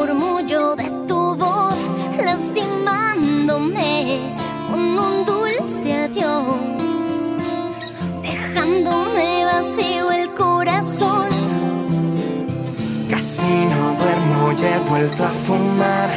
[0.00, 1.90] murmullo de tu voz,
[2.24, 4.34] lastimándome
[4.70, 6.56] con un dulce adiós,
[8.22, 11.28] dejándome vacío el corazón.
[13.10, 16.10] Casi no duermo y he vuelto a fumar.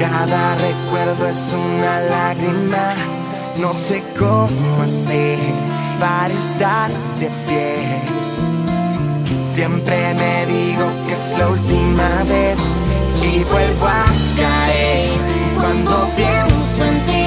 [0.00, 2.94] Cada recuerdo es una lágrima.
[3.60, 5.38] No sé cómo hacer
[6.00, 8.17] para estar de pie
[9.58, 12.76] Siempre me digo que es la última vez
[13.20, 14.04] y vuelvo a
[14.36, 15.10] caer
[15.56, 17.17] cuando pienso en ti.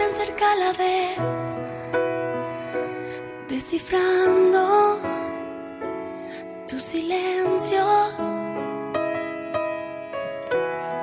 [0.00, 1.62] tan cerca a la vez,
[3.48, 4.98] descifrando
[6.66, 7.84] tu silencio.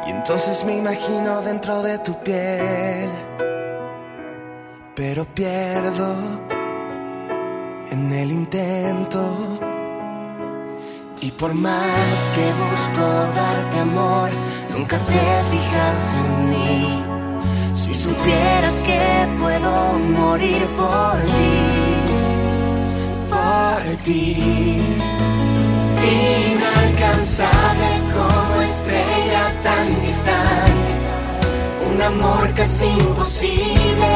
[0.08, 3.10] Y entonces me imagino dentro de tu piel,
[4.96, 6.10] pero pierdo
[7.92, 9.22] en el intento.
[11.22, 13.06] Y por más que busco
[13.42, 14.30] darte amor,
[14.76, 15.20] nunca te
[15.52, 17.17] fijas en mí
[17.78, 22.10] si supieras que puedo morir por ti,
[23.30, 24.82] por ti.
[26.56, 30.92] Inalcanzable como estrella tan distante,
[31.94, 34.12] un amor casi imposible,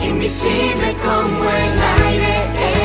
[0.00, 2.36] invisible como el aire,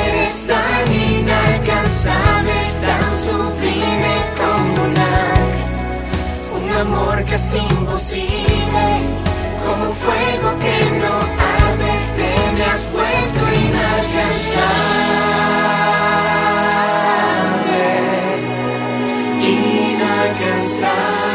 [0.07, 9.30] eres tan inalcanzable, tan sublime como un ángel, un amor casi imposible
[9.71, 11.13] como un fuego que no
[11.57, 11.91] arde.
[12.17, 14.71] Te me has vuelto inalcanzable.
[19.41, 21.30] Inalcanzable.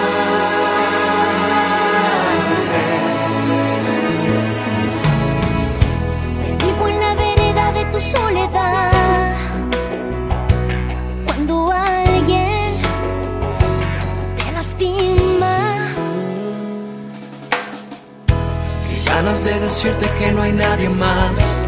[19.26, 21.66] Ganas de decirte que no hay nadie más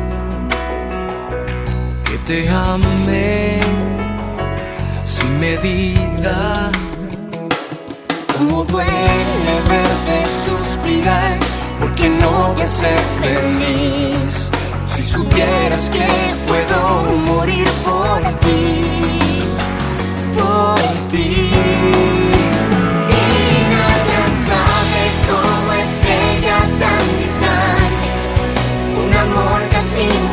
[2.05, 3.61] que te ame
[5.05, 6.71] sin medida.
[8.37, 11.37] Cómo duele verte suspirar,
[11.81, 14.51] porque no te hace feliz.
[14.87, 16.07] Si supieras que
[16.47, 19.41] puedo morir por ti,
[20.39, 22.38] por ti.
[29.99, 30.28] Amor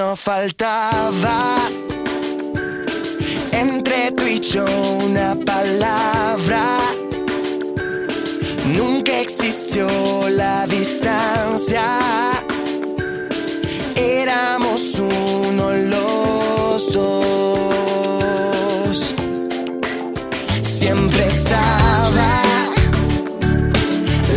[0.00, 1.68] no faltaba
[3.52, 4.64] entre tú y yo
[5.04, 6.64] una palabra.
[8.78, 9.86] Nunca existió
[10.30, 11.84] la distancia.
[13.94, 17.94] Éramos uno los dos.
[20.62, 22.42] Siempre estaba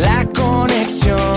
[0.02, 1.33] la conexión.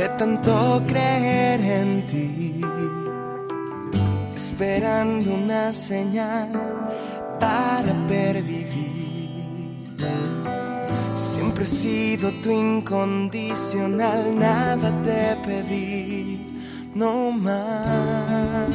[0.00, 2.60] de tanto creer en ti,
[4.34, 6.48] esperando una señal
[7.38, 9.98] para pervivir.
[11.14, 16.46] Siempre he sido tu incondicional, nada te pedí,
[16.94, 18.70] no más,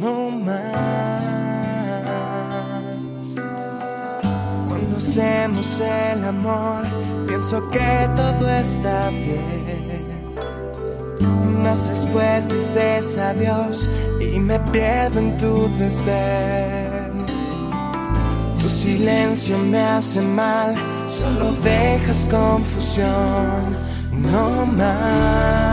[0.00, 0.54] no más.
[4.68, 6.93] Cuando hacemos el amor,
[7.34, 10.06] pienso que todo está bien.
[11.64, 17.26] Más después dices adiós y me pierdo en tu desdén.
[18.60, 20.76] Tu silencio me hace mal,
[21.08, 23.76] solo dejas confusión.
[24.12, 25.64] No más,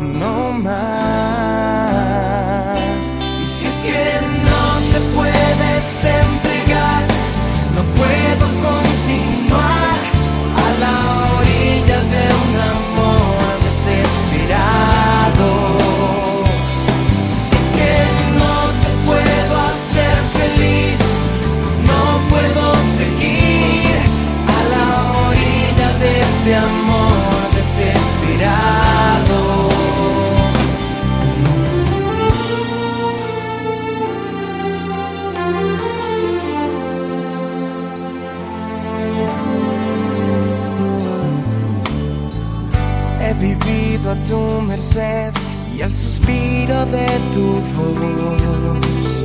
[0.00, 0.72] no más.
[3.42, 7.02] Y si es que no te puedes entregar,
[7.76, 9.35] no puedo contigo.
[12.10, 15.48] De un amor desesperado.
[17.32, 17.92] Si es que
[18.40, 20.98] no te puedo hacer feliz,
[21.90, 22.64] no puedo
[22.98, 23.94] seguir
[24.56, 24.86] a la
[25.28, 28.85] orilla de este amor desesperado.
[44.08, 45.32] a tu merced
[45.76, 49.24] y al suspiro de tu voz.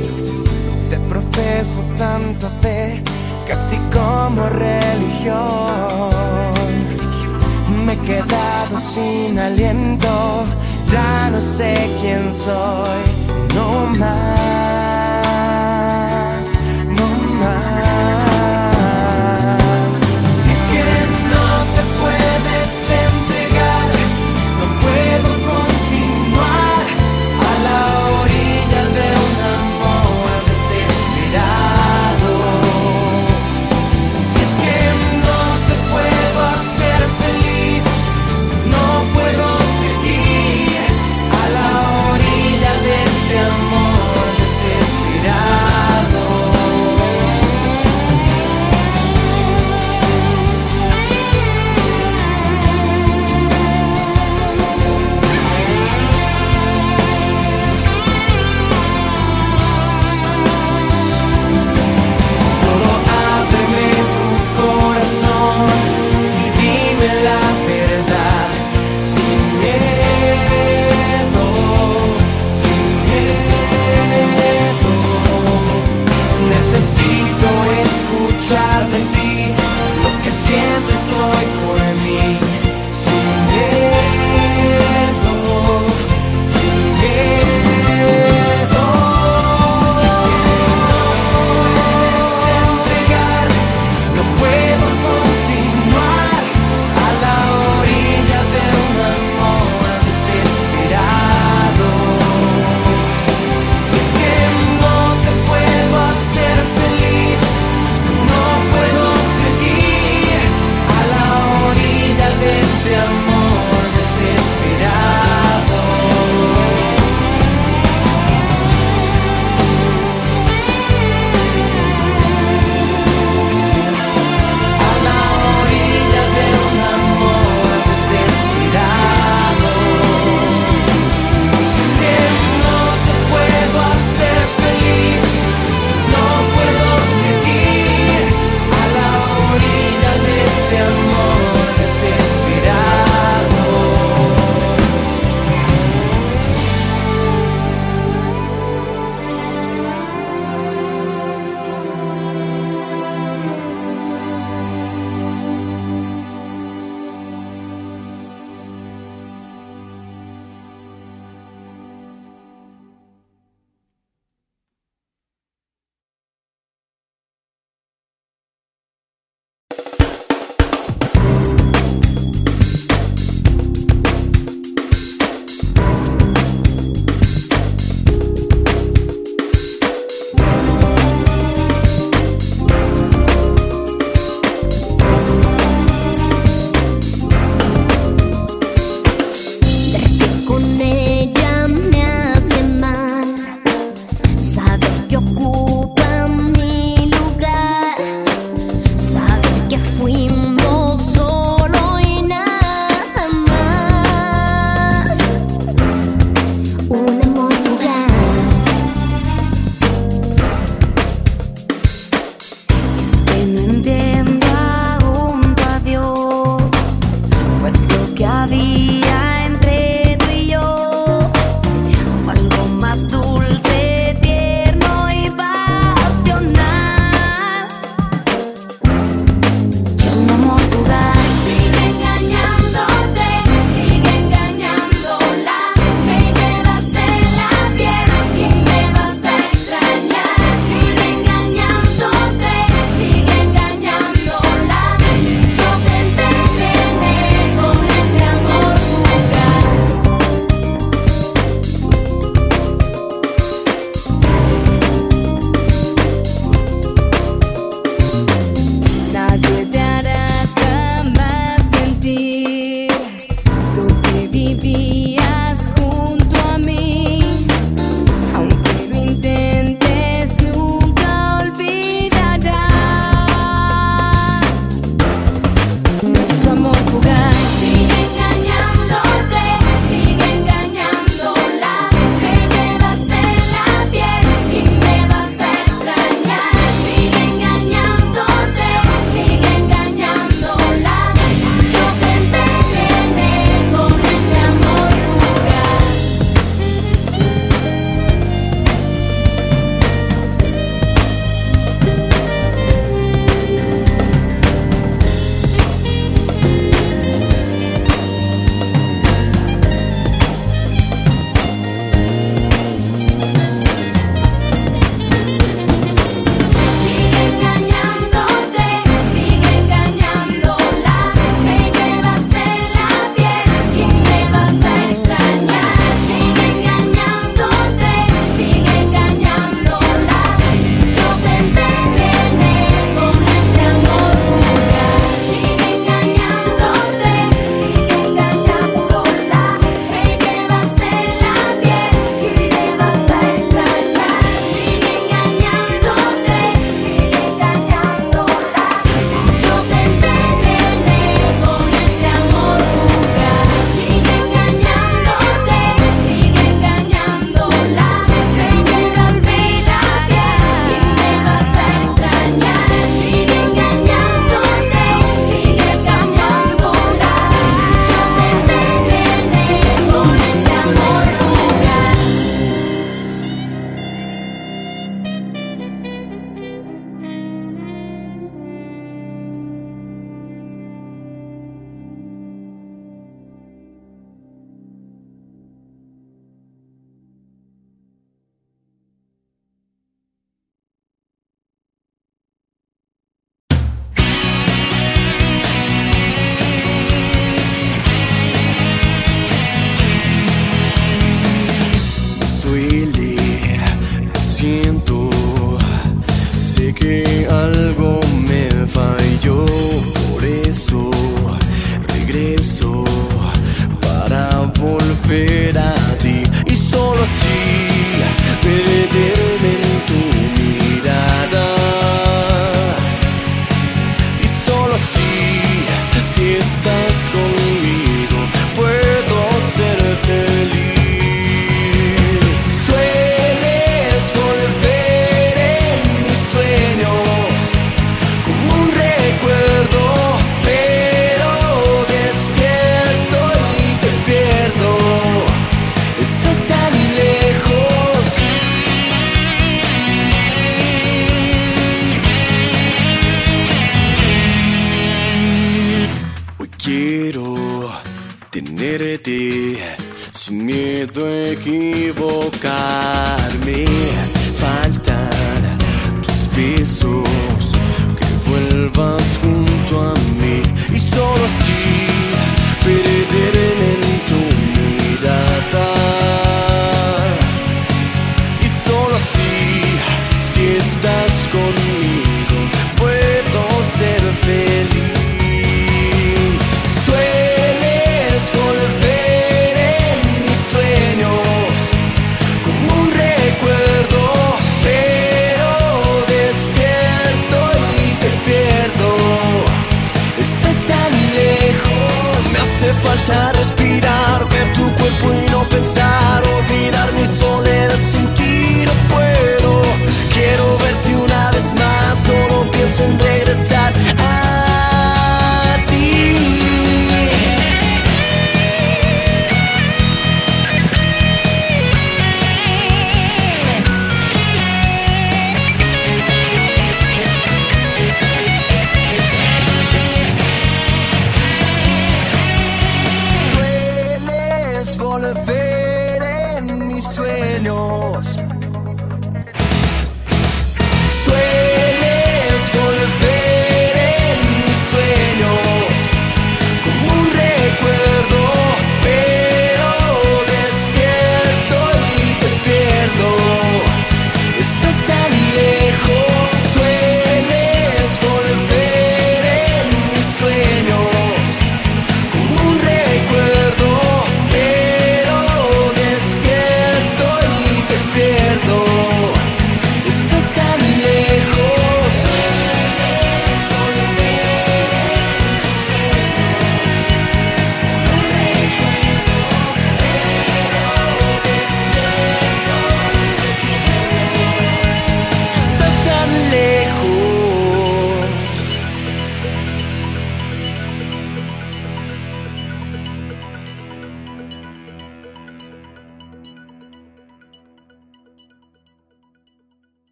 [0.90, 3.02] Te profeso tanta fe,
[3.46, 6.10] casi como religión.
[7.84, 10.44] Me he quedado sin aliento,
[10.90, 13.02] ya no sé quién soy,
[13.54, 14.61] no más.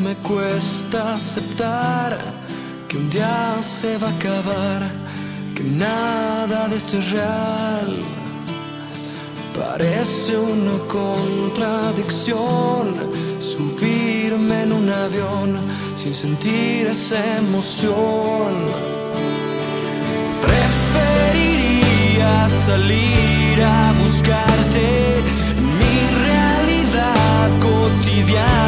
[0.00, 2.18] me cuesta aceptar
[2.86, 4.90] que un día se va a acabar,
[5.54, 8.02] que nada de esto es real.
[9.56, 12.92] Parece una contradicción
[13.38, 15.58] subirme en un avión
[15.96, 18.68] sin sentir esa emoción.
[20.42, 24.86] Preferiría salir a buscarte
[25.56, 25.98] en mi
[26.28, 28.63] realidad cotidiana.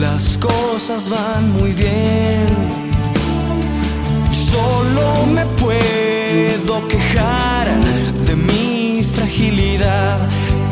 [0.00, 2.46] las cosas van muy bien.
[4.30, 7.66] Solo me puedo quejar
[8.26, 10.18] de mi fragilidad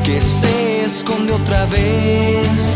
[0.05, 2.76] que se esconde otra vez.